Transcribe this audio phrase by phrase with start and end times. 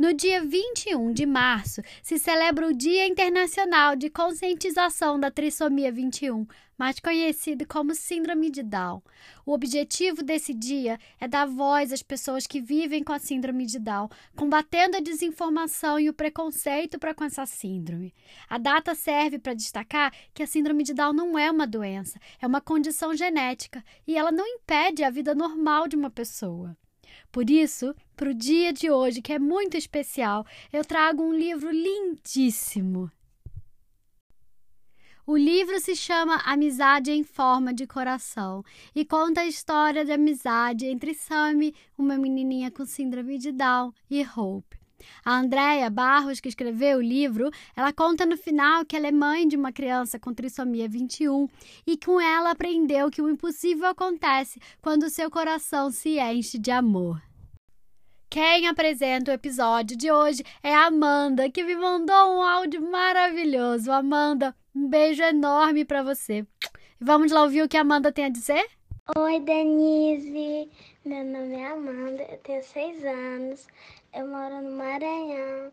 [0.00, 6.46] No dia 21 de março se celebra o Dia Internacional de Conscientização da Trissomia 21,
[6.78, 9.02] mais conhecido como Síndrome de Down.
[9.44, 13.78] O objetivo desse dia é dar voz às pessoas que vivem com a Síndrome de
[13.78, 18.14] Down, combatendo a desinformação e o preconceito para com essa síndrome.
[18.48, 22.46] A data serve para destacar que a Síndrome de Down não é uma doença, é
[22.46, 26.74] uma condição genética e ela não impede a vida normal de uma pessoa.
[27.30, 31.70] Por isso, para o dia de hoje, que é muito especial, eu trago um livro
[31.70, 33.10] lindíssimo.
[35.26, 38.64] O livro se chama Amizade em Forma de Coração
[38.94, 44.24] e conta a história de amizade entre Sammy, uma menininha com síndrome de Down, e
[44.24, 44.79] Hope.
[45.24, 49.46] A Andrea Barros, que escreveu o livro, ela conta no final que ela é mãe
[49.46, 51.48] de uma criança com trissomia 21
[51.86, 57.20] e com ela aprendeu que o impossível acontece quando seu coração se enche de amor.
[58.30, 63.90] Quem apresenta o episódio de hoje é a Amanda, que me mandou um áudio maravilhoso.
[63.90, 66.46] Amanda, um beijo enorme para você.
[67.00, 68.64] Vamos lá ouvir o que a Amanda tem a dizer?
[69.16, 70.70] Oi, Denise.
[71.04, 73.66] Meu nome é Amanda, eu tenho seis anos.
[74.12, 75.72] Eu moro no Maranhão,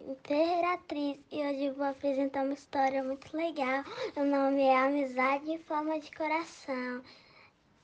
[0.00, 3.84] Imperatriz, e hoje vou apresentar uma história muito legal.
[4.16, 7.02] O nome é Amizade em Forma de Coração.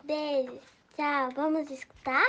[0.02, 0.58] Beijo,
[0.96, 1.30] tchau.
[1.36, 2.28] Vamos escutar?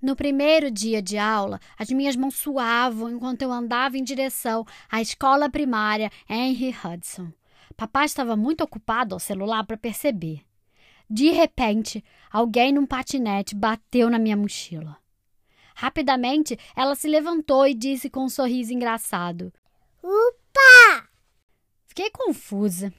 [0.00, 5.02] No primeiro dia de aula, as minhas mãos suavam enquanto eu andava em direção à
[5.02, 7.39] escola primária Henry Hudson.
[7.76, 10.42] Papai estava muito ocupado ao celular para perceber.
[11.08, 14.96] De repente, alguém num patinete bateu na minha mochila.
[15.74, 19.52] Rapidamente, ela se levantou e disse com um sorriso engraçado:
[20.02, 21.08] Upa!
[21.86, 22.92] Fiquei confusa.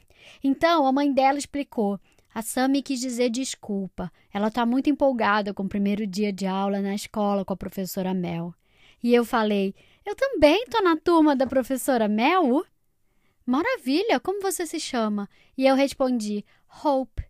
[0.44, 2.00] Então a mãe dela explicou
[2.34, 4.12] a Sami quis dizer desculpa.
[4.34, 8.14] Ela está muito empolgada com o primeiro dia de aula na escola com a professora
[8.14, 8.54] Mel.
[9.04, 12.66] E eu falei: Eu também estou na turma da professora Mel?
[13.52, 15.28] Maravilha, como você se chama?
[15.58, 16.46] E eu respondi:
[16.82, 17.26] Hope.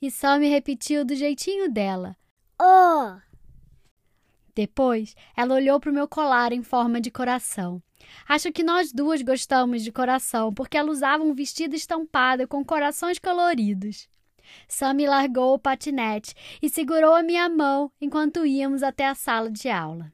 [0.00, 2.16] E Sammy repetiu do jeitinho dela:
[2.58, 3.20] Oh!
[4.54, 7.82] Depois, ela olhou para o meu colar em forma de coração.
[8.26, 13.18] Acho que nós duas gostamos de coração, porque ela usava um vestido estampado com corações
[13.18, 14.08] coloridos.
[14.66, 19.68] Sammy largou o patinete e segurou a minha mão enquanto íamos até a sala de
[19.68, 20.10] aula.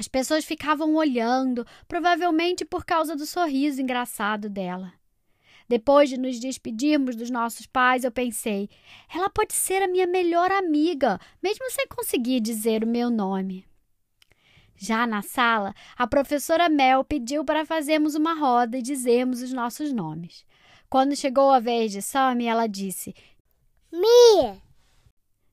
[0.00, 4.94] As pessoas ficavam olhando, provavelmente por causa do sorriso engraçado dela.
[5.68, 8.70] Depois de nos despedirmos dos nossos pais, eu pensei:
[9.14, 13.66] ela pode ser a minha melhor amiga, mesmo sem conseguir dizer o meu nome.
[14.74, 19.92] Já na sala, a professora Mel pediu para fazermos uma roda e dizermos os nossos
[19.92, 20.46] nomes.
[20.88, 23.14] Quando chegou a vez de Sammy, ela disse:
[23.92, 24.62] Mi!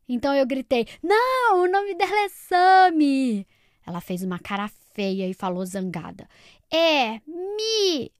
[0.07, 3.45] Então eu gritei: Não, o nome dela é Sammy!
[3.87, 6.27] Ela fez uma cara feia e falou zangada:
[6.69, 8.11] É, Mi!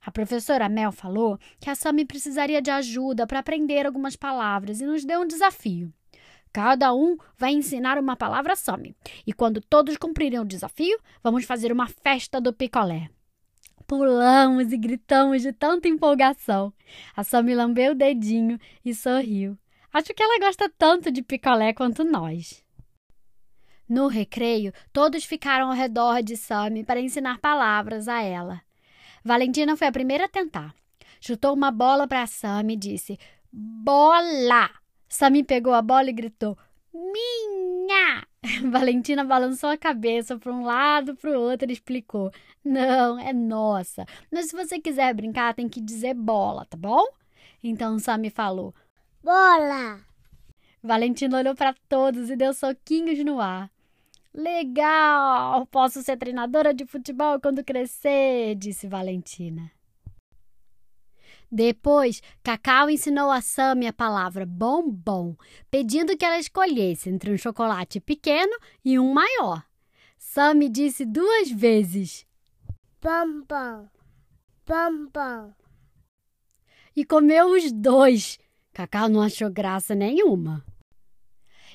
[0.00, 4.86] A professora Mel falou que a Sammy precisaria de ajuda para aprender algumas palavras e
[4.86, 5.92] nos deu um desafio.
[6.52, 8.96] Cada um vai ensinar uma palavra a Sammy.
[9.26, 13.10] E quando todos cumprirem o desafio, vamos fazer uma festa do picolé.
[13.86, 16.72] Pulamos e gritamos de tanta empolgação.
[17.16, 19.58] A Sammy lambeu o dedinho e sorriu.
[19.92, 22.64] Acho que ela gosta tanto de picolé quanto nós.
[23.90, 28.62] No recreio, todos ficaram ao redor de Sammy para ensinar palavras a ela.
[29.24, 30.72] Valentina foi a primeira a tentar.
[31.20, 33.18] Chutou uma bola para Sammy e disse:
[33.52, 34.70] Bola!
[35.08, 36.56] Sammy pegou a bola e gritou:
[36.94, 38.24] Minha!
[38.70, 42.30] Valentina balançou a cabeça para um lado, para o outro e explicou:
[42.64, 44.06] Não, é nossa.
[44.30, 47.04] Mas se você quiser brincar, tem que dizer bola, tá bom?
[47.60, 48.72] Então Sammy falou:
[49.20, 49.98] Bola!
[50.80, 53.68] Valentina olhou para todos e deu soquinhos no ar.
[54.32, 55.66] Legal!
[55.66, 59.70] Posso ser treinadora de futebol quando crescer, disse Valentina.
[61.50, 65.36] Depois, Cacau ensinou a Sammy a palavra bombom,
[65.68, 69.64] pedindo que ela escolhesse entre um chocolate pequeno e um maior.
[70.16, 72.24] Sammy disse duas vezes:
[73.02, 73.88] Bombom,
[74.64, 75.52] bombom.
[76.94, 78.38] E comeu os dois.
[78.72, 80.64] Cacau não achou graça nenhuma.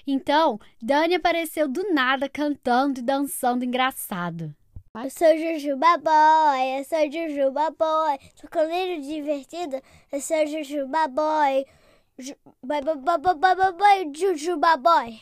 [0.08, 4.56] Então, Dani apareceu do nada cantando e dançando engraçado.
[4.96, 9.82] Eu sou Jujuba Boy, eu sou Jujuba Boy, sou coleiro divertido,
[10.12, 11.66] eu sou Jujuba Boy,
[12.18, 15.20] Ju- boy, boy, boy, boy, Jujuba Boy.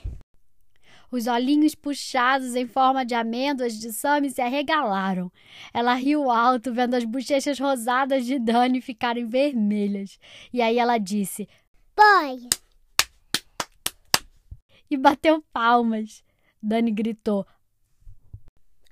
[1.12, 5.32] Os olhinhos puxados em forma de amêndoas de Sammy se arregalaram.
[5.74, 10.20] Ela riu alto, vendo as bochechas rosadas de Dani ficarem vermelhas.
[10.52, 11.48] E aí ela disse:
[11.96, 12.48] Boy!
[14.94, 16.24] E bateu palmas.
[16.62, 17.48] Dani gritou: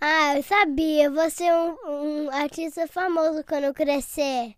[0.01, 1.11] Ah, eu sabia.
[1.11, 4.55] Você é um, um artista famoso quando crescer.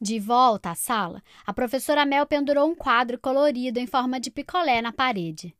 [0.00, 4.80] De volta à sala, a professora Mel pendurou um quadro colorido em forma de picolé
[4.80, 5.52] na parede.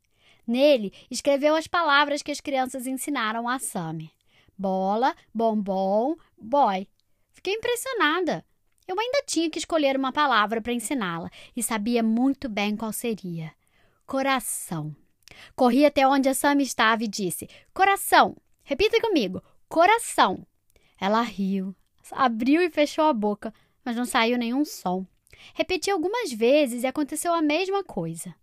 [0.47, 4.09] Nele, escreveu as palavras que as crianças ensinaram a Sammy.
[4.57, 6.87] Bola, bombom, boy.
[7.33, 8.45] Fiquei impressionada.
[8.87, 13.51] Eu ainda tinha que escolher uma palavra para ensiná-la e sabia muito bem qual seria.
[14.11, 14.93] Coração.
[15.55, 18.35] Corri até onde a Sammy estava e disse: Coração.
[18.61, 20.45] Repita comigo: Coração.
[20.99, 21.73] Ela riu,
[22.11, 23.53] abriu e fechou a boca,
[23.85, 25.07] mas não saiu nenhum som.
[25.53, 28.35] Repeti algumas vezes e aconteceu a mesma coisa.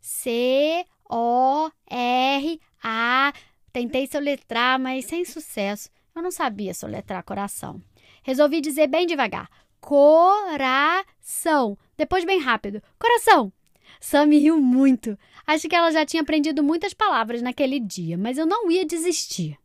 [0.00, 3.32] C O R A.
[3.72, 5.88] Tentei soletrar, mas sem sucesso.
[6.16, 7.80] Eu não sabia soletrar coração.
[8.24, 9.48] Resolvi dizer bem devagar:
[9.80, 11.78] coração.
[11.96, 13.52] Depois bem rápido: coração.
[14.00, 15.18] Sam riu muito.
[15.46, 19.58] Acho que ela já tinha aprendido muitas palavras naquele dia, mas eu não ia desistir.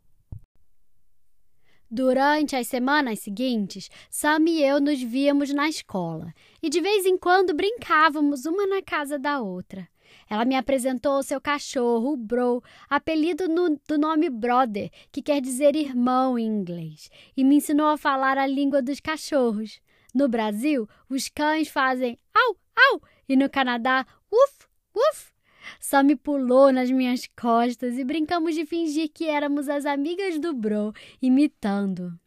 [1.89, 6.33] Durante as semanas seguintes, Sam e eu nos víamos na escola
[6.63, 9.85] e de vez em quando brincávamos uma na casa da outra.
[10.29, 15.75] Ela me apresentou seu cachorro, o Bro, apelido no, do nome Brother, que quer dizer
[15.75, 19.81] irmão em inglês, e me ensinou a falar a língua dos cachorros.
[20.13, 22.55] No Brasil, os cães fazem au,
[22.93, 23.01] au,
[23.31, 25.31] e no Canadá, uf, uf.
[25.79, 30.53] Só me pulou nas minhas costas e brincamos de fingir que éramos as amigas do
[30.53, 30.91] Bro,
[31.21, 32.19] imitando.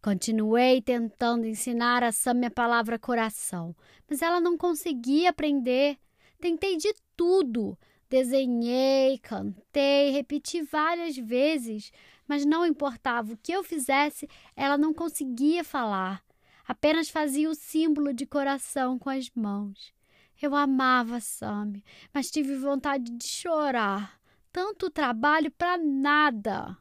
[0.00, 3.74] Continuei tentando ensinar a Sam a palavra coração,
[4.08, 5.98] mas ela não conseguia aprender.
[6.40, 7.76] Tentei de tudo.
[8.08, 11.90] Desenhei, cantei, repeti várias vezes,
[12.28, 16.22] mas não importava o que eu fizesse, ela não conseguia falar.
[16.64, 19.97] Apenas fazia o símbolo de coração com as mãos.
[20.40, 24.20] Eu amava Sammy, mas tive vontade de chorar.
[24.52, 26.76] Tanto trabalho para nada.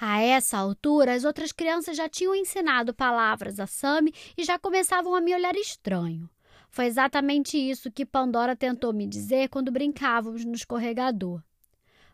[0.00, 5.14] A essa altura, as outras crianças já tinham ensinado palavras a Sammy e já começavam
[5.14, 6.28] a me olhar estranho.
[6.70, 11.42] Foi exatamente isso que Pandora tentou me dizer quando brincávamos no escorregador.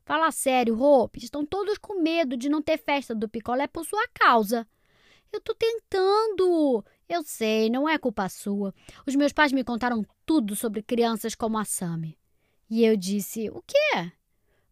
[0.04, 4.08] Fala sério, Hope, estão todos com medo de não ter festa do picolé por sua
[4.08, 4.66] causa.
[5.32, 6.84] Eu tô tentando.
[7.08, 8.74] Eu sei, não é culpa sua.
[9.06, 12.18] Os meus pais me contaram tudo sobre crianças como a Sammy.
[12.68, 14.12] E eu disse: O quê?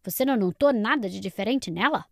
[0.03, 2.05] Você não notou nada de diferente nela?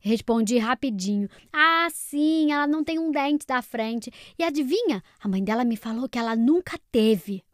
[0.00, 1.28] Respondi rapidinho.
[1.52, 4.10] Ah, sim, ela não tem um dente da frente.
[4.38, 5.02] E adivinha?
[5.20, 7.44] A mãe dela me falou que ela nunca teve.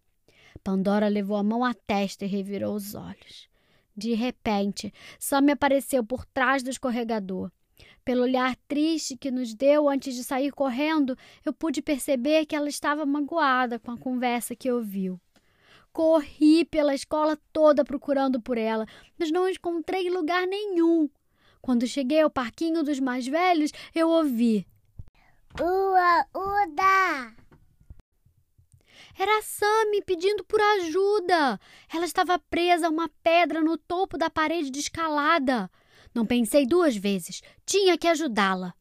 [0.64, 3.48] Pandora levou a mão à testa e revirou os olhos.
[3.96, 7.50] De repente, Sam apareceu por trás do escorregador.
[8.06, 12.68] Pelo olhar triste que nos deu antes de sair correndo, eu pude perceber que ela
[12.68, 15.20] estava magoada com a conversa que ouviu.
[15.92, 18.86] Corri pela escola toda procurando por ela,
[19.18, 21.10] mas não encontrei lugar nenhum.
[21.60, 24.64] Quando cheguei ao parquinho dos mais velhos, eu ouvi:
[25.60, 27.34] Ua, Uda!
[29.18, 31.58] Era a Sammy pedindo por ajuda.
[31.92, 35.68] Ela estava presa a uma pedra no topo da parede de escalada.
[36.16, 37.42] Não pensei duas vezes.
[37.66, 38.72] Tinha que ajudá-la.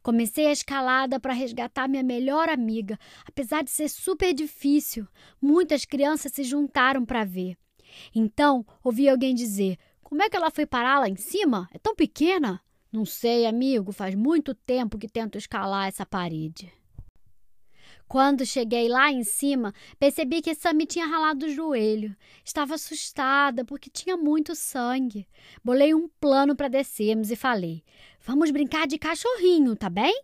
[0.00, 2.96] Comecei a escalada para resgatar minha melhor amiga,
[3.26, 5.04] apesar de ser super difícil.
[5.42, 7.56] Muitas crianças se juntaram para ver.
[8.14, 11.68] Então, ouvi alguém dizer: como é que ela foi parar lá em cima?
[11.74, 12.60] É tão pequena.
[12.92, 16.72] Não sei, amigo, faz muito tempo que tento escalar essa parede.
[18.06, 22.14] Quando cheguei lá em cima, percebi que Sammy tinha ralado o joelho.
[22.44, 25.26] Estava assustada porque tinha muito sangue.
[25.64, 27.82] Bolei um plano para descermos e falei:
[28.20, 30.22] Vamos brincar de cachorrinho, tá bem?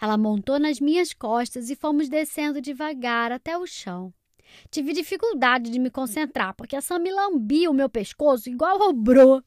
[0.00, 4.12] Ela montou nas minhas costas e fomos descendo devagar até o chão.
[4.70, 9.44] Tive dificuldade de me concentrar, porque a Sam me lambia o meu pescoço igual ao.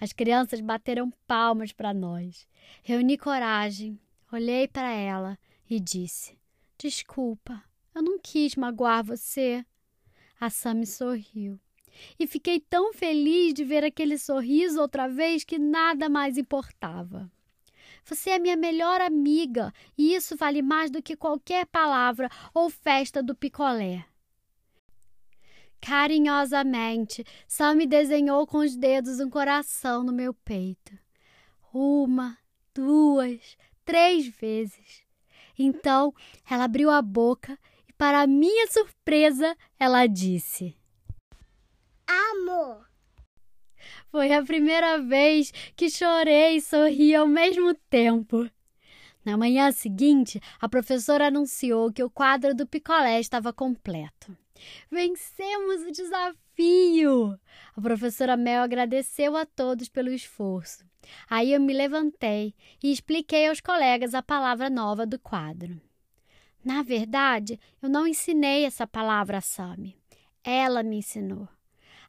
[0.00, 2.48] As crianças bateram palmas para nós.
[2.82, 4.00] Reuni coragem,
[4.32, 6.39] olhei para ela e disse:
[6.82, 7.62] Desculpa,
[7.94, 9.62] eu não quis magoar você.
[10.40, 11.60] A Sam sorriu.
[12.18, 17.30] E fiquei tão feliz de ver aquele sorriso outra vez que nada mais importava.
[18.02, 23.22] Você é minha melhor amiga e isso vale mais do que qualquer palavra ou festa
[23.22, 24.06] do picolé.
[25.82, 30.98] Carinhosamente, Sam desenhou com os dedos um coração no meu peito.
[31.74, 32.38] Uma,
[32.72, 35.09] duas, três vezes.
[35.62, 36.14] Então,
[36.50, 40.74] ela abriu a boca e, para minha surpresa, ela disse:
[42.06, 42.88] Amor.
[44.10, 48.50] Foi a primeira vez que chorei e sorri ao mesmo tempo.
[49.22, 54.34] Na manhã seguinte, a professora anunciou que o quadro do picolé estava completo.
[54.90, 57.38] Vencemos o desafio!
[57.76, 60.89] A professora Mel agradeceu a todos pelo esforço.
[61.28, 65.80] Aí eu me levantei e expliquei aos colegas a palavra nova do quadro.
[66.64, 69.96] Na verdade, eu não ensinei essa palavra a Sami.
[70.44, 71.48] Ela me ensinou.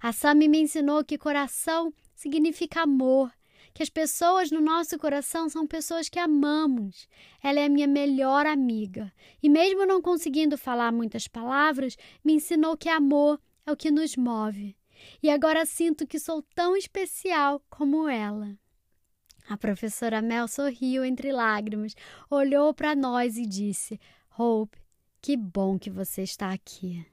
[0.01, 3.31] A Sami me ensinou que coração significa amor,
[3.74, 7.07] que as pessoas no nosso coração são pessoas que amamos.
[7.41, 9.12] Ela é a minha melhor amiga.
[9.41, 14.17] E mesmo não conseguindo falar muitas palavras, me ensinou que amor é o que nos
[14.17, 14.75] move.
[15.24, 18.57] E agora sinto que sou tão especial como ela.
[19.51, 21.93] A professora Mel sorriu entre lágrimas,
[22.29, 24.00] olhou para nós e disse:
[24.38, 24.77] Hope,
[25.22, 27.05] que bom que você está aqui.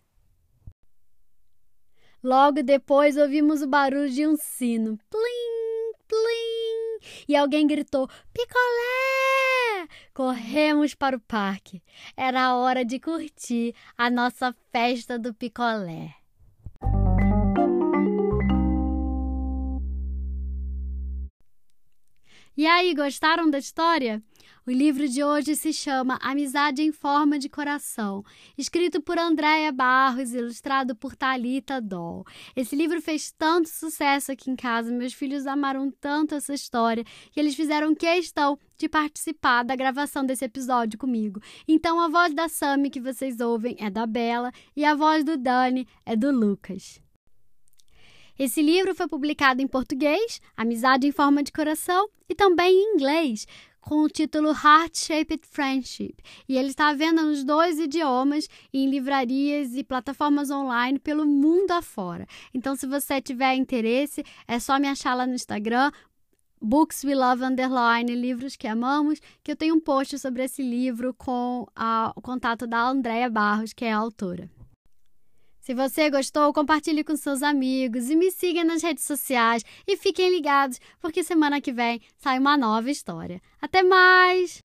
[2.23, 4.97] Logo depois ouvimos o barulho de um sino.
[5.11, 7.11] Plim, plim!
[7.27, 9.89] E alguém gritou: Picolé!
[10.15, 11.83] Corremos para o parque.
[12.17, 16.15] Era a hora de curtir a nossa festa do picolé.
[22.59, 24.21] E aí, gostaram da história?
[24.67, 28.25] O livro de hoje se chama Amizade em Forma de Coração,
[28.59, 32.27] escrito por Andréia Barros, ilustrado por Talita Doll.
[32.57, 37.39] Esse livro fez tanto sucesso aqui em casa, meus filhos amaram tanto essa história que
[37.39, 41.41] eles fizeram questão de participar da gravação desse episódio comigo.
[41.69, 45.37] Então a voz da Sammy que vocês ouvem é da Bela e a voz do
[45.37, 47.01] Dani é do Lucas.
[48.39, 53.47] Esse livro foi publicado em português, Amizade em Forma de Coração, e também em inglês,
[53.81, 56.15] com o título Heart Shaped Friendship.
[56.49, 61.73] E ele está à venda nos dois idiomas, em livrarias e plataformas online pelo mundo
[61.73, 62.29] afora.
[62.55, 65.91] Então, se você tiver interesse, é só me achar lá no Instagram,
[66.61, 71.13] Books We Love Underline, Livros que Amamos, que eu tenho um post sobre esse livro
[71.13, 74.49] com a, o contato da Andréia Barros, que é a autora.
[75.69, 80.31] Se você gostou, compartilhe com seus amigos e me siga nas redes sociais e fiquem
[80.31, 83.39] ligados, porque semana que vem sai uma nova história.
[83.61, 84.63] Até mais!